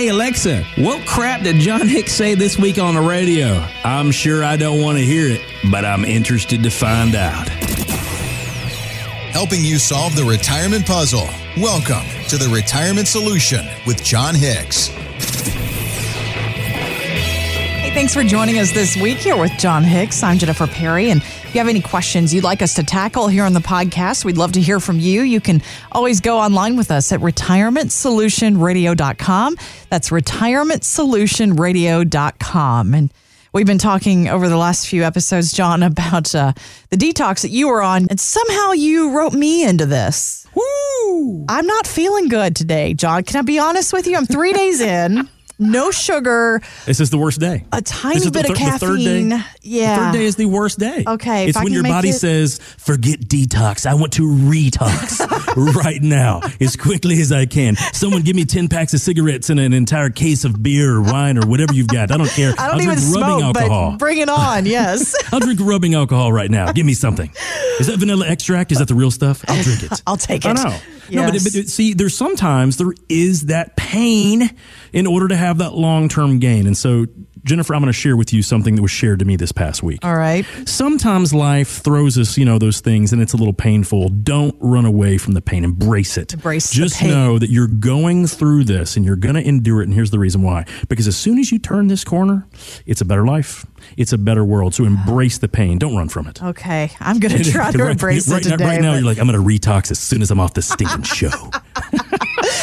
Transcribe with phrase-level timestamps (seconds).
[0.00, 3.62] Hey, Alexa, what crap did Jon Hicks say this week on the radio?
[3.84, 7.50] I'm sure I don't want to hear it, but I'm interested to find out.
[9.30, 11.28] Helping you solve the retirement puzzle.
[11.58, 14.88] Welcome to the Retirement Solution with Jon Hicks.
[17.92, 20.22] Thanks for joining us this week here with Jon Hicks.
[20.22, 21.10] I'm Jennifer Perry.
[21.10, 24.24] And if you have any questions you'd like us to tackle here on the podcast,
[24.24, 25.22] we'd love to hear from you.
[25.22, 25.60] You can
[25.90, 29.56] always go online with us at retirementsolutionradio.com.
[29.88, 32.94] That's retirementsolutionradio.com.
[32.94, 33.12] And
[33.52, 36.52] We've been talking over the last few episodes, Jon, about uh,
[36.90, 40.46] the detox that you were on, and somehow you wrote me into this.
[40.54, 41.46] Woo!
[41.48, 43.24] I'm not feeling good today, Jon.
[43.24, 44.16] Can I be honest with you?
[44.16, 45.28] I'm three days in
[45.60, 46.60] no sugar.
[46.86, 47.64] This is the worst day.
[47.72, 49.28] A tiny bit the of thir- the third caffeine.
[49.28, 49.40] day.
[49.62, 49.96] Yeah.
[49.96, 51.04] The third day is the worst day.
[51.06, 53.86] Okay, It's when your body it- says, forget detox.
[53.86, 55.20] I want to retox
[55.76, 57.76] right now as quickly as I can.
[57.92, 61.38] Someone give me 10 packs of cigarettes and an entire case of beer or wine
[61.38, 62.10] or whatever you've got.
[62.10, 62.54] I don't care.
[62.58, 63.90] I don't will even drink rubbing smoke, alcohol.
[63.92, 64.66] but bring it on.
[64.66, 65.14] Yes.
[65.32, 66.72] I'll drink rubbing alcohol right now.
[66.72, 67.30] Give me something.
[67.78, 68.72] Is that vanilla extract?
[68.72, 69.44] Is that the real stuff?
[69.48, 70.02] I'll drink it.
[70.06, 70.48] I'll take it.
[70.48, 70.78] I know.
[71.10, 74.50] No, but, but see, there's sometimes there is that pain
[74.92, 76.66] in order to have that long term gain.
[76.66, 77.06] And so,
[77.44, 79.82] Jennifer, I'm going to share with you something that was shared to me this past
[79.82, 80.00] week.
[80.04, 80.44] All right.
[80.66, 84.08] Sometimes life throws us, you know, those things and it's a little painful.
[84.08, 85.64] Don't run away from the pain.
[85.64, 86.34] Embrace it.
[86.34, 89.84] Embrace the Just know that you're going through this and you're going to endure it.
[89.84, 90.66] And here's the reason why.
[90.88, 92.46] Because as soon as you turn this corner,
[92.86, 93.66] it's a better life.
[93.96, 94.74] It's a better world.
[94.74, 95.78] So embrace the pain.
[95.78, 96.42] Don't run from it.
[96.42, 96.90] Okay.
[97.00, 98.64] I'm going to try to right, embrace right it today.
[98.64, 100.68] right now, but you're like, I'm going to retox as soon as I'm off this
[100.68, 101.50] stinking show.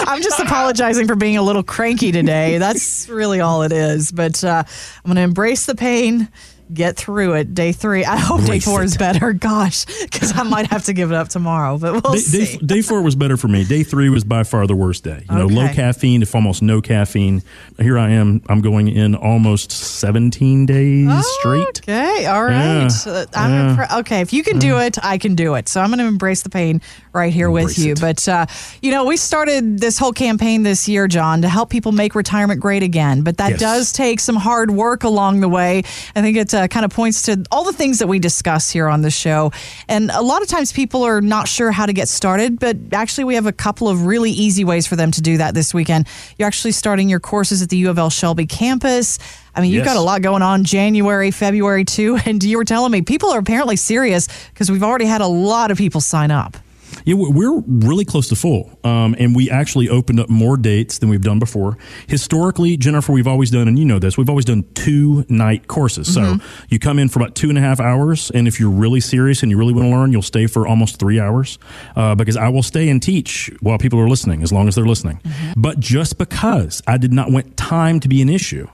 [0.00, 2.58] I'm just apologizing for being a little cranky today.
[2.58, 4.10] That's really all it is.
[4.10, 6.28] But uh, I'm going to embrace the pain.
[6.72, 7.54] Get through it.
[7.54, 8.04] Day three.
[8.04, 9.32] I hope day four is better.
[9.44, 11.76] Gosh, because I might have to give it up tomorrow.
[11.78, 12.56] But we'll Day, see.
[12.58, 13.64] day, day four was better for me.
[13.64, 15.24] Day three was by far the worst day.
[15.30, 17.42] You know, low caffeine, if almost no caffeine.
[17.78, 18.42] Here I am.
[18.48, 21.78] I'm going in almost 17 days straight.
[21.80, 22.88] Okay, all right.
[23.06, 23.76] Yeah, Uh, I'm yeah.
[23.86, 25.68] impre- okay, if you can do it, I can do it.
[25.68, 26.80] So I'm going to embrace the pain
[27.12, 27.92] right here with you.
[27.92, 28.00] it.
[28.00, 28.46] But uh,
[28.80, 32.60] you know, we started this whole campaign this year, Jon, to help people make retirement
[32.60, 33.22] great again.
[33.22, 33.60] But that Yes.
[33.60, 35.82] does take some hard work along the way.
[36.16, 38.88] I think it uh, kind of points to all the things that we discuss here
[38.88, 39.50] on the show.
[39.88, 43.24] And a lot of times people are not sure how to get started, but actually
[43.24, 46.06] we have a couple of really easy ways for them to do that this weekend.
[46.38, 49.18] You're actually starting your courses at the U of L Shelby campus.
[49.54, 49.94] I mean, you've Yes.
[49.94, 52.18] got a lot going on January, February too.
[52.26, 55.70] And you were telling me people are apparently serious because we've already had a lot
[55.70, 56.56] of people sign up.
[57.04, 58.78] Yeah, we- we're really close to full.
[58.82, 61.76] Um, and we actually opened up more dates than we've done before.
[62.08, 66.12] Historically, Jennifer, we've always done, and you know this, we've always done two night courses.
[66.12, 66.38] So
[66.68, 68.30] you come in for about two and a half hours.
[68.34, 70.98] And if you're really serious and you really want to learn, you'll stay for almost
[70.98, 71.58] three hours
[71.96, 74.86] uh, because I will stay and teach while people are listening, as long as they're
[74.86, 75.20] listening.
[75.56, 78.66] But just because I did not want time to be an issue,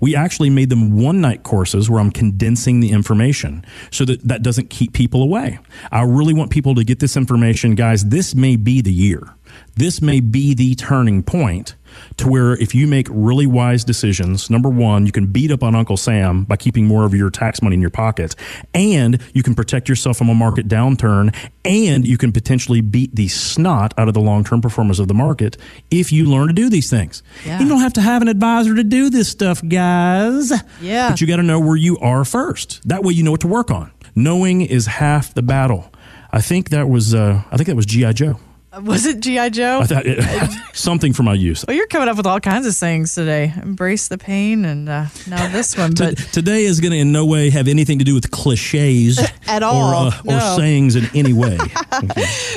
[0.00, 4.42] we actually made them one night courses where I'm condensing the information so that that
[4.42, 5.58] doesn't keep people away.
[5.92, 7.74] I really want people to get this information.
[7.74, 9.35] Guys, this may be the year.
[9.74, 11.74] This may be the turning point
[12.16, 15.74] to where if you make really wise decisions, number one, you can beat up on
[15.74, 18.34] Uncle Sam by keeping more of your tax money in your pocket,
[18.74, 21.34] and you can protect yourself from a market downturn,
[21.64, 25.14] and you can potentially beat the snot out of the long term performance of the
[25.14, 25.56] market
[25.90, 27.22] if you learn to do these things.
[27.44, 27.60] Yeah.
[27.60, 30.52] You don't have to have an advisor to do this stuff, guys.
[30.80, 31.10] Yeah.
[31.10, 32.86] But you got to know where you are first.
[32.88, 33.92] That way you know what to work on.
[34.14, 35.92] Knowing is half the battle.
[36.32, 38.38] I think that was uh, I think that was GI Joe.
[38.82, 39.48] Was it G.I.
[39.50, 39.80] Joe?
[39.80, 41.64] I thought it, something for my use.
[41.66, 43.52] well, you're coming up with all kinds of things today.
[43.62, 45.94] Embrace the pain and uh, now this one.
[45.94, 49.62] But today is going to in no way have anything to do with cliches At
[49.62, 50.36] all, or, uh, no.
[50.36, 51.58] or sayings in any way.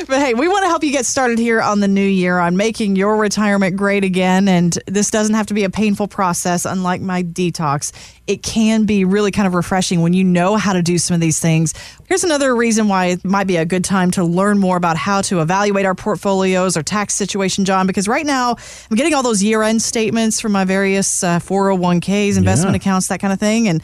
[0.08, 2.58] But hey, we want to help you get started here on the new year on
[2.58, 4.48] making your retirement great again.
[4.48, 7.92] And this doesn't have to be a painful process, unlike my detox.
[8.28, 11.22] It can be really kind of refreshing when you know how to do some of
[11.22, 11.74] these things.
[12.10, 15.22] Here's another reason why it might be a good time to learn more about how
[15.22, 18.56] to evaluate our portfolios or tax situation, Jon, because right now
[18.90, 22.78] I'm getting all those year end statements from my various uh, 401ks, investment Yeah.
[22.78, 23.68] accounts, that kind of thing.
[23.68, 23.84] And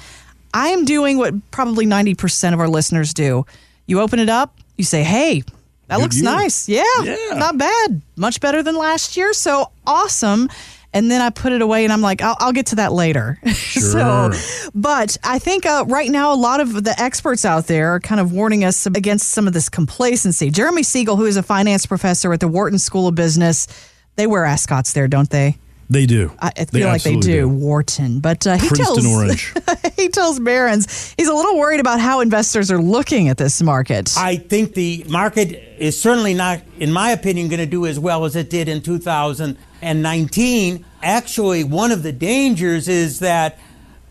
[0.56, 3.46] I am doing what probably 90% of our listeners do.
[3.86, 5.44] You open it up, you say, hey,
[5.88, 6.24] that Good looks year.
[6.26, 6.68] nice.
[6.68, 7.16] Yeah, Yeah.
[7.36, 8.02] not bad.
[8.16, 9.34] Much better than last year.
[9.34, 10.50] So awesome.
[10.96, 13.38] And then I put it away and I'm like, I'll, I'll get to that later.
[13.54, 14.32] so,
[14.74, 18.22] but I think uh, right now, a lot of the experts out there are kind
[18.22, 20.50] of warning us against some of this complacency.
[20.50, 23.68] Jeremy Siegel, who is a finance professor at the Wharton School of Business,
[24.16, 25.58] they wear ascots there, don't they?
[25.90, 26.32] They do.
[26.40, 28.20] I I feel like they absolutely do, Wharton.
[28.20, 29.54] But uh, he Princeton tells Orange.
[29.98, 34.14] he tells Barron's he's a little worried about how investors are looking at this market.
[34.18, 38.26] I think the market is certainly not, in my opinion, going to do as well
[38.26, 40.86] as it did in 2019.
[41.04, 43.60] Actually, one of the dangers is that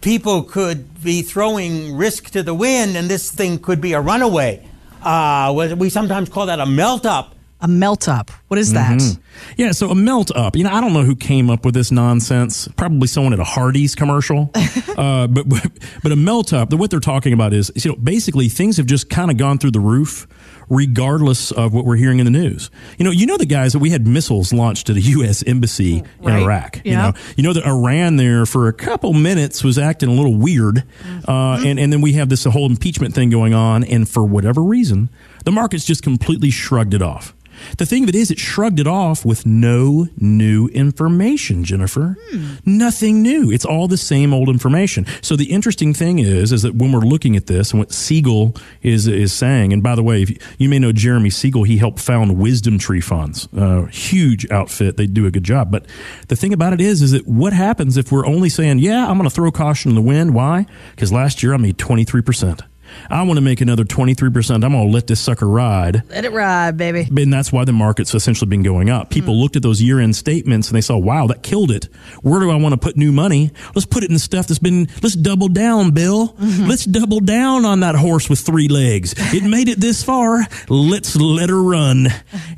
[0.00, 4.64] people could be throwing risk to the wind, and this thing could be a runaway.
[5.02, 7.34] Uh, we sometimes call that a melt up.
[7.60, 8.30] A melt up.
[8.54, 9.00] What is that?
[9.00, 9.20] Mm-hmm.
[9.56, 10.54] Yeah, so a melt up.
[10.54, 12.68] You know, I don't know who came up with this nonsense.
[12.76, 14.52] Probably someone at a Hardee's commercial.
[14.96, 16.72] uh, but, but a melt up.
[16.72, 19.72] What they're talking about is, you know, basically things have just kind of gone through
[19.72, 20.28] the roof
[20.68, 22.70] regardless of what we're hearing in the news.
[22.96, 25.42] You know, you know the guys that we had missiles launched at the U.S.
[25.44, 26.36] embassy Right.
[26.36, 26.80] in Iraq.
[26.84, 30.36] You know, you know that Iran there for a couple minutes was acting a little
[30.36, 30.84] weird,
[31.26, 34.62] uh, and and then we have this whole impeachment thing going on, and for whatever
[34.62, 35.10] reason,
[35.44, 37.34] the markets just completely shrugged it off.
[37.78, 42.16] The thing of it is, it shrugged it off with no new information, Jennifer.
[42.64, 43.50] Nothing new.
[43.50, 45.06] It's all the same old information.
[45.22, 48.54] So the interesting thing is, is that when we're looking at this and what Siegel
[48.82, 52.00] is is saying, and by the way, you, you may know Jeremy Siegel, he helped
[52.00, 54.96] found WisdomTree Funds, uh, huge outfit.
[54.96, 55.70] They do a good job.
[55.70, 55.86] But
[56.28, 59.16] the thing about it is, is that what happens if we're only saying, yeah, I'm
[59.18, 60.34] going to throw caution in the wind?
[60.34, 60.66] Why?
[60.90, 62.62] Because last year I made 23 percent.
[63.10, 64.54] I want to make another 23%.
[64.54, 66.02] I'm going to let this sucker ride.
[66.10, 67.08] Let it ride, baby.
[67.22, 69.10] And that's why the market's essentially been going up.
[69.10, 69.42] People mm-hmm.
[69.42, 71.86] looked at those year end statements and they saw, wow, that killed it.
[72.22, 73.50] Where do I want to put new money?
[73.74, 76.28] Let's put it in stuff that's been, let's double down, Bill.
[76.28, 76.66] Mm-hmm.
[76.66, 79.14] Let's double down on that horse with three legs.
[79.16, 80.46] It made it this far.
[80.68, 82.08] Let's let her run.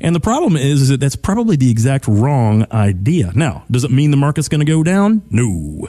[0.01, 3.31] And the problem is, is that that's probably the exact wrong idea.
[3.35, 5.23] Now, does it mean the market's going to go down?
[5.29, 5.87] No.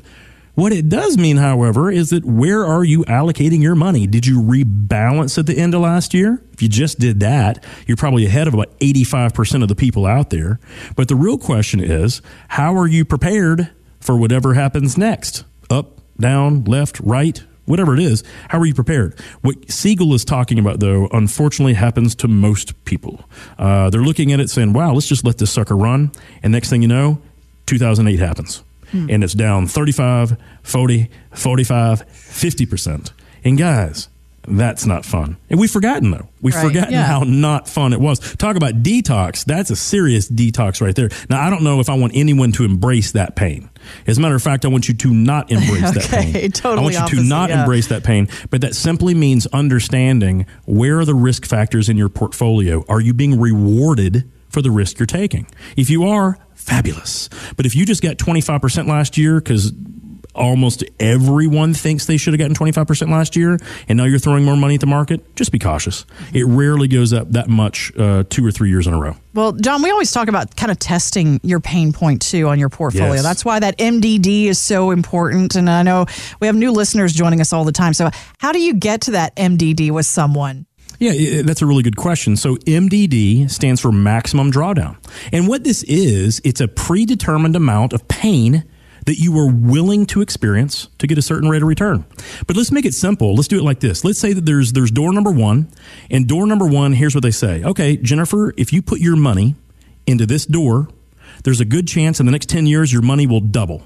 [0.58, 4.08] What it does mean, however, is that where are you allocating your money?
[4.08, 6.43] Did you rebalance at the end of last year?
[6.52, 10.31] If you just did that, you're probably ahead of about 85% of the people out
[10.31, 10.58] there.
[10.96, 13.70] But the real question is, how are you prepared
[14.00, 15.44] for whatever happens next?
[15.70, 19.16] Up, down, left, right, whatever it is, how are you prepared?
[19.43, 23.25] What Siegel is talking about, though, unfortunately happens to most people.
[23.61, 26.11] Uh, they're looking at it saying, wow, let's just let this sucker run.
[26.43, 27.22] And next thing you know,
[27.66, 28.64] 2008 happens.
[28.93, 29.06] Hmm.
[29.11, 33.12] And it's down 35, 40, 45, 50%.
[33.44, 34.08] And guys,
[34.46, 35.37] that's not fun.
[35.50, 36.26] And we've forgotten, though.
[36.40, 37.05] We've Right, forgotten yeah.
[37.05, 38.19] how not fun it was.
[38.37, 39.44] Talk about detox.
[39.44, 41.11] That's a serious detox right there.
[41.29, 43.69] Now, I don't know if I want anyone to embrace that pain.
[44.06, 46.50] As a matter of fact, I want you to not embrace that pain.
[46.52, 47.61] totally I want you opposite, to not yeah.
[47.61, 48.29] embrace that pain.
[48.49, 52.85] But that simply means understanding where are the risk factors in your portfolio.
[52.88, 55.46] Are you being rewarded for the risk you're taking?
[55.76, 57.28] If you are, fabulous.
[57.56, 59.72] But if you just got 25% last year because
[60.34, 64.56] almost everyone thinks they should have gotten 25% last year and now you're throwing more
[64.56, 66.06] money at the market, just be cautious.
[66.32, 69.16] It rarely goes up that much uh, two or three years in a row.
[69.34, 72.68] Well, Jon, we always talk about kind of testing your pain point too on your
[72.68, 73.14] portfolio.
[73.14, 73.22] Yes.
[73.22, 75.56] That's why that MDD is so important.
[75.56, 76.06] And I know
[76.40, 77.94] we have new listeners joining us all the time.
[77.94, 80.66] So, how do you get to that MDD with someone?
[80.98, 82.36] Yeah, that's a really good question.
[82.36, 84.96] So MDD stands for maximum drawdown.
[85.32, 88.64] And what this is, it's a predetermined amount of pain
[89.06, 92.04] that you are willing to experience to get a certain rate of return.
[92.46, 93.34] But let's make it simple.
[93.34, 94.04] Let's do it like this.
[94.04, 95.70] Let's say that there's there's door number 1,
[96.10, 97.64] and door number 1, here's what they say.
[97.64, 99.54] Okay, Jennifer, if you put your money
[100.06, 100.88] into this door,
[101.44, 103.82] there's a good chance in the next 10 years your money will double.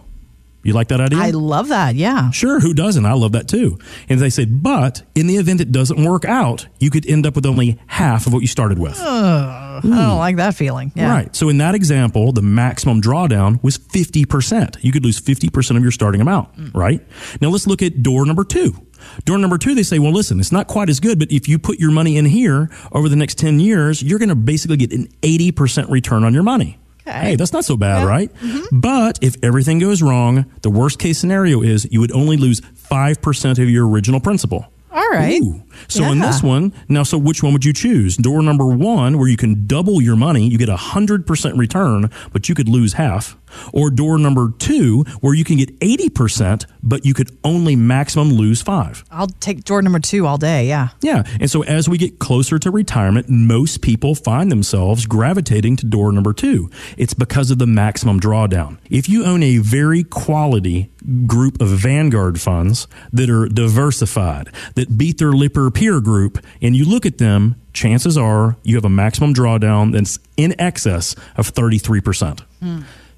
[0.65, 1.19] You like that idea?
[1.19, 1.95] I love that.
[1.97, 2.31] Yeah.
[2.31, 3.05] Sure, who doesn't?
[3.05, 3.79] I love that too.
[4.09, 7.35] And they said, but in the event it doesn't work out, you could end up
[7.35, 8.99] with only half of what you started with.
[9.01, 10.93] I don't like that feeling.
[10.95, 11.11] Yeah.
[11.13, 11.35] Right.
[11.35, 14.77] So in that example, the maximum drawdown was 50%.
[14.83, 16.75] You could lose 50% of your starting amount, Mm.
[16.75, 17.01] right?
[17.41, 18.77] Now let's look at door number two.
[19.25, 21.59] Door number two, they say, well, listen, it's not quite as good, but if you
[21.59, 24.93] put your money in here over the next 10 years, you're going to basically get
[24.93, 26.79] an 80% return on your money.
[27.07, 27.21] Okay.
[27.31, 28.33] Hey, that's not so bad, right?
[28.35, 28.81] Mm-hmm.
[28.81, 33.59] But if everything goes wrong, the worst case scenario is you would only lose 5%
[33.59, 34.73] of your original principal.
[34.93, 35.41] All right.
[35.41, 35.63] Ooh.
[35.89, 38.17] So in this one, now, so which one would you choose?
[38.17, 42.11] Door number one, where you can double your money, you get a hundred percent return,
[42.33, 43.37] but you could lose half.
[43.73, 48.63] Or door number two, where you can get 80%, but you could only maximum lose
[48.63, 49.05] five.
[49.11, 50.67] I'll take door number two all day.
[50.67, 50.89] Yeah.
[51.03, 51.25] Yeah.
[51.41, 56.13] And so as we get closer to retirement, most people find themselves gravitating to door
[56.13, 56.71] number two.
[56.97, 58.79] It's because of the maximum drawdown.
[58.91, 60.91] If you own a very quality
[61.27, 66.85] group of Vanguard funds that are diversified, that beat their Lipper peer group, and you
[66.85, 72.45] look at them, chances are you have a maximum drawdown that's in excess of 33%.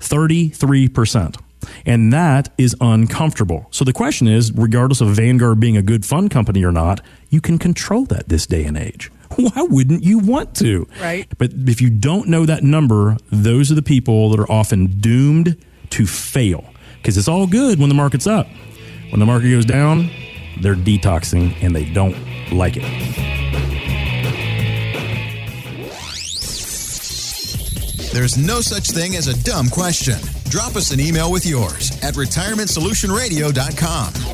[0.00, 1.36] 33%.
[1.84, 3.66] And that is uncomfortable.
[3.70, 7.42] So the question is regardless of Vanguard being a good fund company or not, you
[7.42, 9.12] can control that this day and age.
[9.36, 10.88] Why wouldn't you want to?
[11.02, 11.30] Right.
[11.36, 15.62] But if you don't know that number, those are the people that are often doomed
[15.90, 16.64] to fail
[16.96, 18.46] because it's all good when the market's up.
[19.10, 20.08] When the market goes down,
[20.60, 22.16] they're detoxing and they don't
[22.52, 22.82] like it.
[28.12, 30.20] There's no such thing as a dumb question.
[30.48, 34.33] Drop us an email with yours at retirementsolutionradio.com.